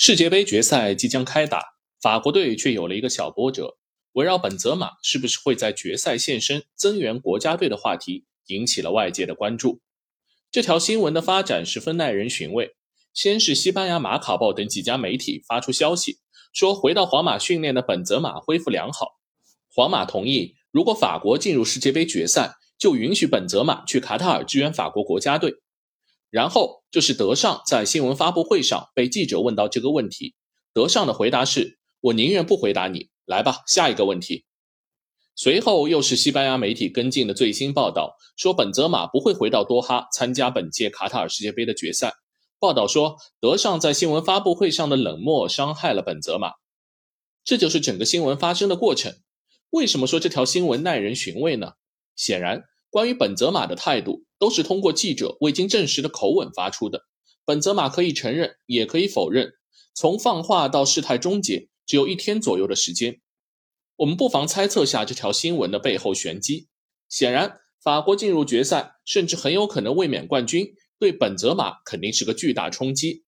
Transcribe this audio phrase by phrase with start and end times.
[0.00, 1.60] 世界杯决赛即将开打，
[2.00, 3.78] 法国队却有了一个小波折。
[4.12, 9.80] 围绕本泽马是不是会在决赛现身增援国家队的话题，引起了外界的关注。
[10.52, 12.76] 这条新闻的发展十分耐人寻味。
[13.12, 16.20] 先是西班牙马卡报等几家媒体发出消息，
[16.52, 19.18] 说回到皇马训练的本泽马恢复良好，
[19.74, 25.56] 皇马同意如果法国进入世界杯决赛，就允许本泽马去卡塔尔支援法国国家队。
[26.30, 30.34] 然后就是德尚在新闻发布会上被记者问到这个问题，
[30.72, 34.44] 德尚的回答是：“我宁愿不回答你，来吧，下一个问题。”
[35.34, 42.14] 随后又是西班牙媒体跟进的最新报道，说本泽马不会回到多哈参加本届卡塔尔世界杯的决赛。
[42.58, 46.54] 报道说，德尚在新闻发布会上的冷漠伤害了本泽马。
[47.44, 49.14] 这就是整个新闻发生的过程。
[49.70, 51.74] 为什么说这条新闻耐人寻味呢？
[52.16, 54.24] 显然，关于本泽马的态度。
[54.40, 57.06] 都是通过记者未经证实的口吻发出的。
[57.44, 59.54] 本泽马可以承认，也可以否认。
[59.96, 63.20] 从放话到事态终结，只有一天左右的时间。
[63.96, 66.68] 我们不妨猜测下这条新闻的背后玄机。
[67.08, 70.68] 显然，法国进入决赛，甚至很有可能卫冕冠军，
[71.00, 73.24] 对本泽马肯定是个巨大冲击。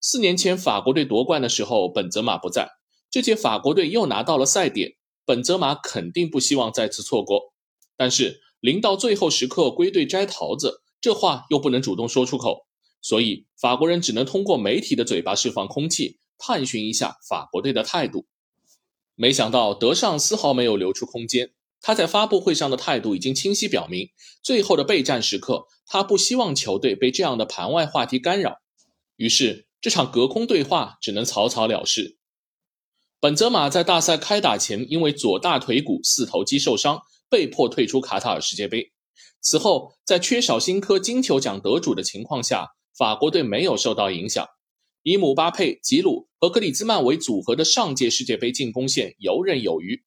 [0.00, 2.70] 四年前法国队夺冠的时候，本泽马不在。
[3.10, 4.94] 这届法国队又拿到了赛点，
[5.26, 7.52] 本泽马肯定不希望再次错过。
[7.98, 8.40] 但是。
[8.64, 12.64] 临到最后时刻归队摘桃子，这话又不能主动说出口，
[13.02, 18.24] 所以法国人只能通过媒体的嘴巴释放空气，探寻一下法国队的态度。
[19.16, 24.08] 没想到德尚丝毫没有留出空间，他在发布会上的态度已经清晰表明，
[24.42, 28.62] 最后的备战时刻，他不希望球队被这样的盘外话题干扰。
[29.16, 32.16] 于是这场隔空对话只能草草了事。
[33.20, 37.02] 本泽马在大赛开打前因为左大腿骨四头肌受伤。
[37.34, 38.92] 被迫退出卡塔尔世界杯。
[39.40, 44.46] 此后，在缺少新科金球奖得主的情况下，法国队没有受到影响。
[45.02, 50.04] 以姆巴佩、吉鲁和格里兹曼为组合的上届世界杯进攻线游刃有余。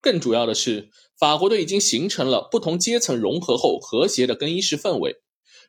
[0.00, 5.16] 更主要的是，法国队已经形成了不同阶层融合后和谐的更衣室氛围。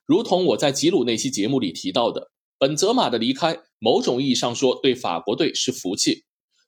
[0.06, 6.23] 如同我在吉鲁那期节目里提到的，本泽马的离开，某种意义上说对法国队是福气。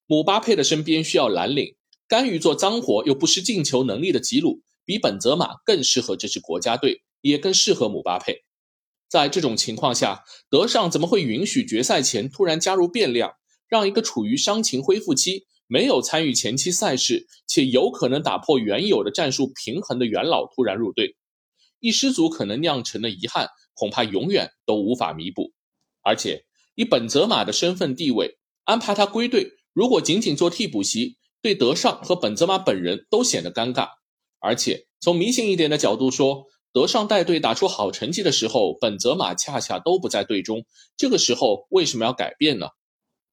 [0.06, 1.78] 姆巴佩的身边需要蓝领。
[2.08, 8.46] 甘于做脏活又不失进球能力的吉鲁，比本泽马更适合这支国家队，也更适合姆巴佩。
[9.10, 13.34] 在这种情况下，德尚怎么会允许决赛前突然加入变量，
[13.68, 21.18] 让一个处于伤情恢复期、没有参与前期赛事且有可能打破原有的战术平衡的元老突然入队？
[21.82, 25.52] 一失足可能酿成的遗憾，恐怕永远都无法弥补。
[26.02, 26.46] 而且
[26.76, 31.18] 以本泽马的身份地位，安排他归队，如果仅仅做替补席。
[31.48, 33.88] 对德尚和本泽马本人都显得尴尬，
[34.42, 40.66] 而且从迷信一点的角度说，德尚带队打出好成绩的时候，本泽马恰恰都不在队中。
[40.98, 42.68] 这个时候为什么要改变呢？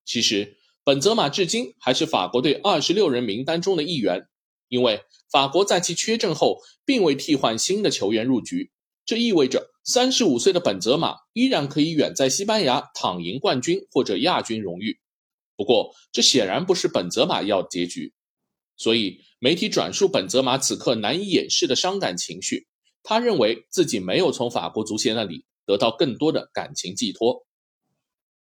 [0.05, 4.29] 其实，本泽马至今还是法国队二十六人名单中的一员，
[4.69, 8.71] 因为法国在其缺阵后，并未替换新的球员入局。
[9.05, 15.01] 这意味着，三十五岁的本泽马依然可以远在西班牙躺赢冠军或者亚军荣誉。
[15.57, 18.13] 不过，这显然不是本泽马要的结局，
[18.77, 22.67] 所以媒体转述本泽马此刻难以掩饰的伤感情绪。
[23.03, 27.47] 他认为自己没有从法国足协那里得到更多的感情寄托。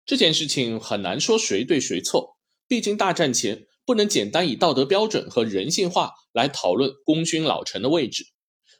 [0.04, 8.24] 这件事情很难说谁对谁错，毕竟大战前不能简单以道德标准和人性化来讨论功勋老臣的位置。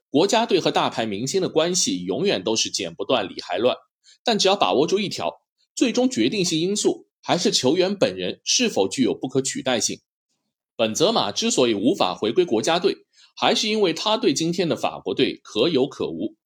[0.08, 3.76] 国家队和大牌明星的关系永远都是剪不断理还乱，
[4.24, 5.42] 但只要把握住一条，
[5.76, 7.06] 最终决定性因素。
[7.22, 10.00] 还是球员本人是否具有不可取代性？
[10.76, 12.96] 本泽马之所以无法回归国家队，
[13.36, 16.36] 还是因为他对今天的法国队可有可无。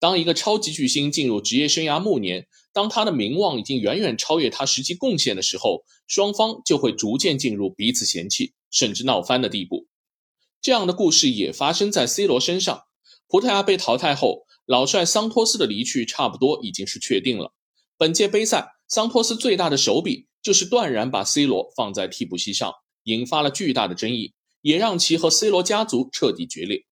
[0.00, 9.86] 当一个超级巨星进入职业生涯暮年，当他的名望已经远远超越他实际贡献的时候，双方就会逐渐进入彼此嫌弃甚至闹翻的地步。
[10.60, 12.84] 这样的故事也发生在 C 罗身上。
[13.28, 17.52] 葡萄牙被淘汰后，老帅桑托斯的离去差不多已经是确定了。
[17.98, 18.71] 本届杯赛。
[18.92, 22.70] 桑托斯最大的手笔就是断然把 C 罗放在替补席上，
[23.04, 26.84] 引发了巨大的争议，也让其和 C 罗家族彻底决裂。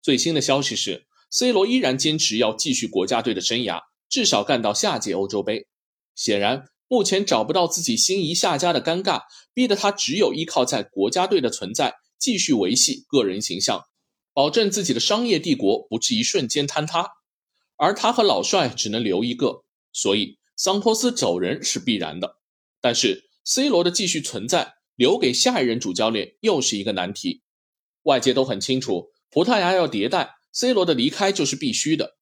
[0.00, 5.66] 最新的消息是，C 罗依然坚持要继续国家队的生涯，至少干到下届欧洲杯。
[6.14, 9.22] 显然，目前找不到自己心仪下家的尴尬，
[9.52, 13.82] 逼得他只有依靠在国家队的存在，继续维系个人形象，
[14.32, 17.08] 保证自己的商业帝国不至一瞬间坍塌。
[17.74, 20.38] 而他和老帅只能留一个，所以。
[20.62, 22.36] 桑托斯走人是必然的，
[22.80, 27.42] 但是 C 罗的继续存在，留给下一任主教练又是一个难题。
[28.04, 32.16] 外界都很清楚，葡萄牙要迭代，C 罗的离开就是必须的。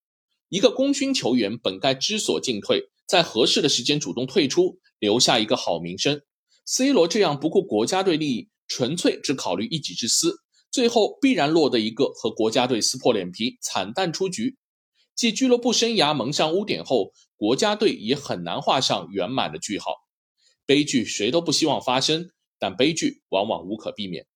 [0.49, 6.23] 一个功勋球员本该知所进退，在合适的时间主动退出，留下一个好名声。
[6.65, 10.35] C 罗这样不顾国家队利益，纯粹只考虑一己之私，
[10.71, 14.57] 最后必然落得一个和国家队撕破脸皮、惨淡出局。
[15.21, 19.93] 继俱乐部生涯蒙上污点后，国家队也很难画上圆满的句号。
[20.65, 24.27] 悲剧谁都不希望发生，但悲剧往往无可避免。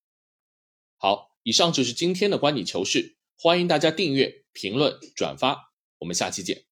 [0.98, 6.66] 好，以上就是今天的观点球事，欢迎大家订阅、评论、转发，我们下期见。